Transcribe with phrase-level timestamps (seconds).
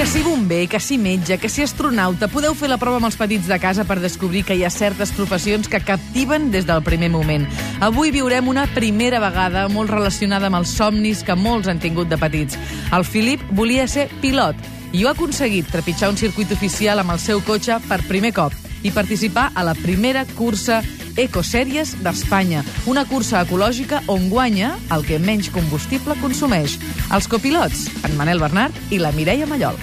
[0.00, 3.18] Que si bomber, que si metge, que si astronauta, podeu fer la prova amb els
[3.20, 7.10] petits de casa per descobrir que hi ha certes professions que captiven des del primer
[7.12, 7.44] moment.
[7.84, 12.16] Avui viurem una primera vegada molt relacionada amb els somnis que molts han tingut de
[12.16, 12.56] petits.
[12.96, 14.56] El Filip volia ser pilot
[14.96, 18.56] i ho ha aconseguit trepitjar un circuit oficial amb el seu cotxe per primer cop
[18.80, 20.80] i participar a la primera cursa
[21.16, 26.78] Ecosèries d'Espanya, una cursa ecològica on guanya el que menys combustible consumeix.
[27.10, 29.78] Els copilots, en Manel Bernat i la Mireia Mallol.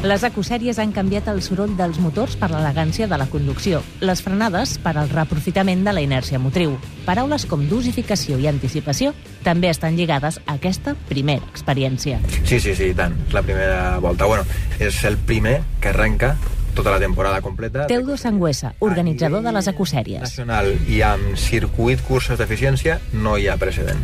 [0.00, 4.78] Les ecosèries han canviat el soroll dels motors per l'elegància de la conducció, les frenades
[4.80, 6.78] per al reaprofitament de la inèrcia motriu.
[7.04, 9.12] Paraules com dosificació i anticipació
[9.44, 12.16] també estan lligades a aquesta primera experiència.
[12.48, 13.18] Sí, sí, sí, tant.
[13.36, 14.24] La primera volta.
[14.24, 14.48] Bueno,
[14.80, 16.32] és el primer que arrenca
[16.72, 17.84] tota la temporada completa.
[17.86, 20.24] Teudo Sangüesa, organitzador de les ecosèries.
[20.24, 24.00] Nacional i amb circuit curses d'eficiència no hi ha precedent.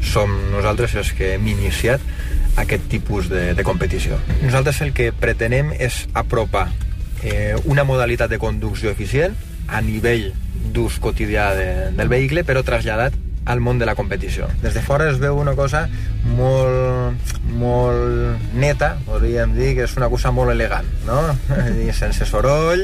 [0.00, 2.00] Som nosaltres els que hem iniciat
[2.56, 4.18] aquest tipus de, de competició.
[4.42, 6.68] Nosaltres el que pretenem és apropar
[7.22, 9.36] eh, una modalitat de conducció eficient
[9.68, 10.32] a nivell
[10.72, 13.14] d'ús quotidià de, del vehicle, però traslladat
[13.46, 14.48] al món de la competició.
[14.62, 15.86] Des de fora es veu una cosa
[16.26, 17.32] molt,
[18.76, 21.22] neta, podríem dir que és una cosa molt elegant, no?
[21.96, 22.82] sense soroll,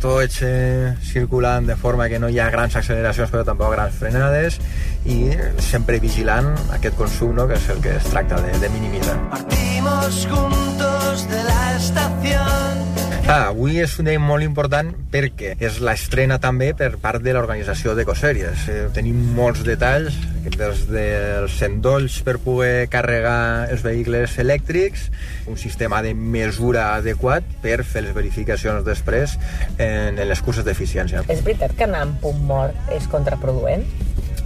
[0.00, 4.56] tots eh, circulant de forma que no hi ha grans acceleracions però tampoc grans frenades
[5.04, 5.18] i
[5.60, 7.48] sempre vigilant aquest consum no?
[7.48, 9.18] que és el que es tracta de, de minimitzar.
[9.34, 12.83] Partimos juntos de la estación
[13.24, 17.94] Ah, avui és un dia molt important perquè és l'estrena també per part de l'organització
[17.96, 18.66] d'Ecosèries.
[18.68, 25.06] Eh, tenim molts detalls, des dels endolls per poder carregar els vehicles elèctrics,
[25.48, 29.38] un sistema de mesura adequat per fer les verificacions després
[29.78, 31.24] en, en les curses d'eficiència.
[31.32, 33.88] És veritat que anar en punt mort és contraproduent?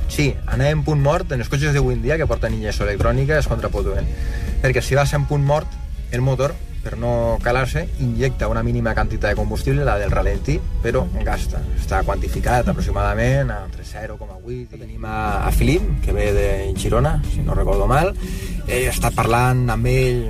[0.06, 3.43] Sí, anar en punt mort en els cotxes d'avui en dia que porten injecció electrònica
[3.43, 4.06] és contraproduent.
[4.62, 5.75] Perquè si vas en punt mort,
[6.15, 6.55] el motor
[6.88, 11.60] per no calar-se, injecta una mínima quantitat de combustible, la del ralentí, però gasta.
[11.76, 14.78] Està quantificat aproximadament entre 0,8.
[14.78, 16.49] Tenim a, a Filip, que ve de
[16.81, 18.15] Girona, si no recordo mal.
[18.69, 20.28] He estat parlant amb ell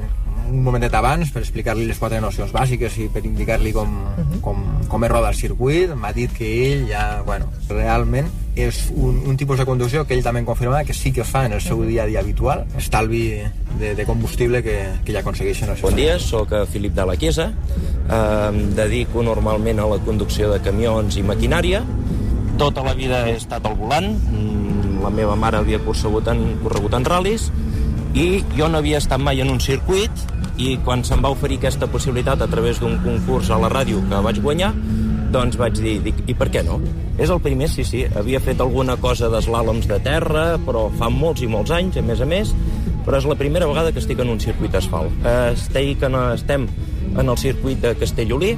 [0.48, 4.40] un momentet abans per explicar-li les quatre nocions bàsiques i per indicar-li com, uh -huh.
[4.40, 5.94] com, com es roda el circuit.
[5.94, 8.26] M'ha dit que ell ja, bueno, realment
[8.58, 11.54] és un, un tipus de conducció que ell també confirma que sí que fa en
[11.54, 13.22] el seu dia a dia habitual, estalvi
[13.78, 15.70] de, de combustible que, que ja aconsegueixen.
[15.82, 17.52] Bon dia, sóc Filip de la Chiesa,
[18.10, 21.84] em dedico normalment a la conducció de camions i maquinària,
[22.58, 26.98] tota la vida he estat al volant, mm, la meva mare havia corregut en, corregut
[26.98, 27.52] en ral·lis,
[28.18, 30.10] i jo no havia estat mai en un circuit
[30.58, 34.22] i quan se'm va oferir aquesta possibilitat a través d'un concurs a la ràdio que
[34.24, 34.72] vaig guanyar,
[35.32, 36.78] doncs vaig dir, dic, i per què no?
[37.20, 41.42] És el primer, sí, sí, havia fet alguna cosa d'eslàloms de terra, però fa molts
[41.44, 42.54] i molts anys, a més a més,
[43.06, 45.12] però és la primera vegada que estic en un circuit asfalt.
[45.52, 46.68] Estic en, estem
[47.14, 48.54] en el circuit de Castellolí,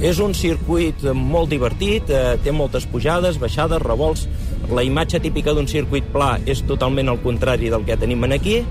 [0.00, 4.26] és un circuit molt divertit, eh, té moltes pujades, baixades, revolts.
[4.72, 8.62] La imatge típica d'un circuit pla és totalment el contrari del que tenim aquí,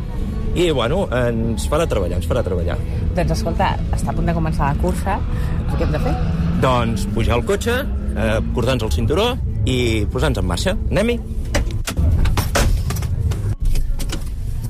[0.56, 2.80] i, bueno, ens farà treballar, ens farà treballar.
[3.16, 5.20] Doncs escolta, està a punt de començar la cursa,
[5.76, 6.16] què hem de fer?
[6.60, 7.72] Doncs pujar al cotxe,
[8.20, 9.30] eh, cordar-nos el cinturó
[9.64, 10.76] i posar-nos en marxa.
[10.92, 11.16] Anem-hi!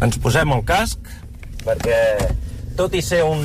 [0.06, 1.10] Ens posem el casc,
[1.66, 2.00] perquè
[2.78, 3.44] tot i ser un,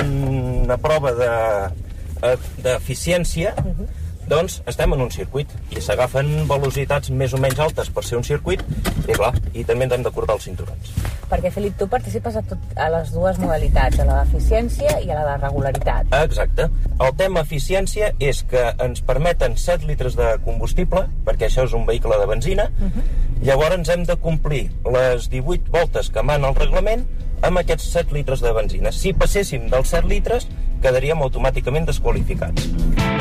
[0.66, 7.10] una prova eh, d'eficiència, de, uh -huh doncs estem en un circuit i s'agafen velocitats
[7.10, 8.62] més o menys altes per ser un circuit
[9.04, 10.92] i clar, i també ens hem de els cinturons.
[11.28, 15.18] Perquè, Felip, tu participes a, tot, a les dues modalitats, a la d'eficiència i a
[15.18, 16.14] la de regularitat.
[16.20, 16.68] Exacte.
[16.94, 21.86] El tema eficiència és que ens permeten 7 litres de combustible, perquè això és un
[21.88, 23.04] vehicle de benzina, uh -huh.
[23.42, 27.06] llavors hem de complir les 18 voltes que mana el reglament
[27.42, 28.92] amb aquests 7 litres de benzina.
[28.92, 30.48] Si passéssim dels 7 litres,
[30.82, 33.13] quedaríem automàticament desqualificats.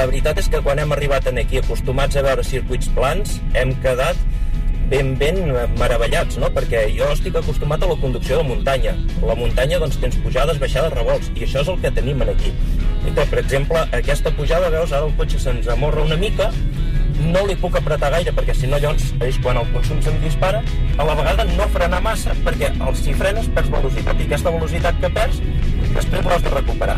[0.00, 4.16] La veritat és que quan hem arribat aquí acostumats a veure circuits plans, hem quedat
[4.88, 5.36] ben, ben
[5.76, 6.48] meravellats, no?
[6.54, 8.94] Perquè jo estic acostumat a la conducció de muntanya.
[9.20, 12.54] La muntanya, doncs, tens pujades, baixades, revolts, i això és el que tenim aquí.
[13.04, 16.48] I que, per exemple, aquesta pujada, veus, ara el cotxe se'ns amorra una mica,
[17.20, 20.64] no li puc apretar gaire perquè si no llavors és quan el consum se'm dispara
[20.96, 25.12] a la vegada no frenar massa perquè si frenes perds velocitat i aquesta velocitat que
[25.20, 25.42] perds
[25.92, 26.96] després l'has de recuperar!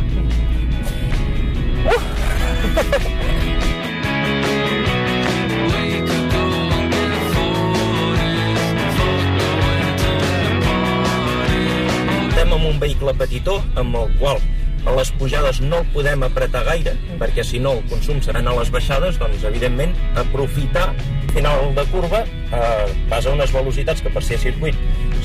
[12.32, 14.38] Estem amb un vehicle petitó amb el qual
[14.86, 18.54] a les pujades no el podem apretar gaire, perquè si no el consum seran a
[18.58, 20.88] les baixades, doncs evidentment aprofitar
[21.32, 24.78] final de curva eh, vas a unes velocitats que per ser circuit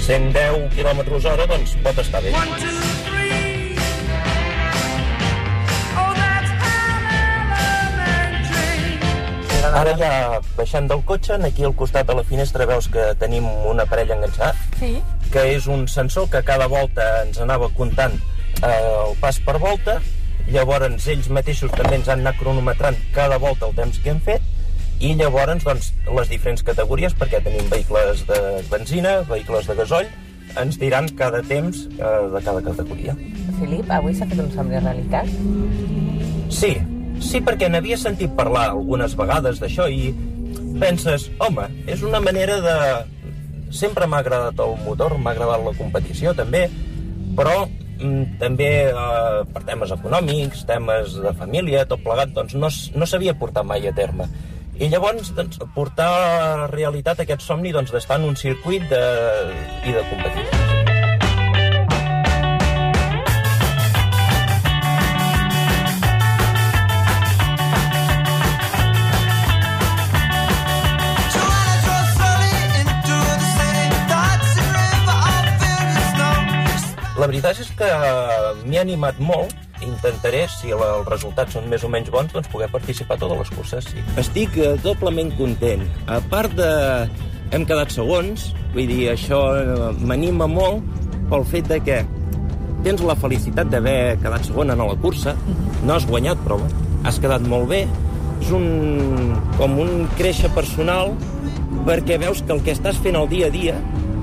[0.05, 2.33] 110 km hora doncs pot estar bé.
[2.37, 3.16] One, two,
[9.75, 10.11] Ara ja
[10.57, 14.57] baixant del cotxe, aquí al costat de la finestra veus que tenim un aparell enganxat,
[14.79, 14.97] sí.
[15.33, 18.15] que és un sensor que cada volta ens anava comptant
[18.63, 19.99] eh, el pas per volta,
[20.47, 24.45] llavors ells mateixos també ens han anat cronometrant cada volta el temps que hem fet,
[24.99, 28.41] i llavors doncs, les diferents categories, perquè tenim vehicles de
[28.71, 30.07] benzina, vehicles de gasoll,
[30.57, 33.17] ens diran cada temps eh, de cada categoria.
[33.59, 35.29] Filip, avui s'ha fet un somni realitat?
[36.53, 36.77] Sí,
[37.27, 40.13] Sí, perquè n'havia sentit parlar algunes vegades d'això i
[40.79, 42.75] penses, home, és una manera de...
[43.75, 46.61] Sempre m'ha agradat el motor, m'ha agradat la competició també,
[47.35, 53.09] però mm, també eh, per temes econòmics, temes de família, tot plegat, doncs no, no
[53.09, 54.29] s'havia portat mai a terme.
[54.79, 59.03] I llavors, doncs, portar a realitat aquest somni doncs, d'estar en un circuit de,
[59.83, 60.66] i de competició.
[77.27, 77.87] Veritat és que
[78.63, 83.17] m'he animat molt intentaré, si els resultats són més o menys bons, doncs poder participar
[83.17, 84.03] a totes les curses, sí.
[84.21, 85.83] Estic eh, doblement content.
[86.07, 86.69] A part de...
[87.51, 90.83] hem quedat segons, vull dir, això eh, m'anima molt
[91.27, 91.99] pel fet de que
[92.87, 95.35] tens la felicitat d'haver quedat segon en la cursa,
[95.83, 96.61] no has guanyat, però
[97.03, 97.83] has quedat molt bé.
[98.37, 101.15] És un, com un créixer personal
[101.87, 103.79] perquè veus que el que estàs fent el dia a dia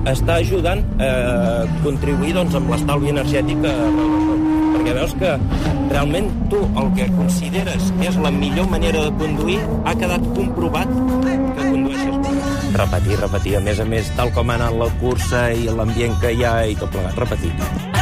[0.09, 3.73] està ajudant a contribuir doncs, amb l'estalvi energètic a,
[4.75, 5.33] perquè veus que
[5.91, 10.91] realment tu el que consideres que és la millor manera de conduir ha quedat comprovat
[10.91, 12.15] que condueixes.
[12.75, 13.57] Repetir, repetir.
[13.57, 16.57] A més a més, tal com ha anat la cursa i l'ambient que hi ha
[16.67, 17.94] i tot plegat, repetir.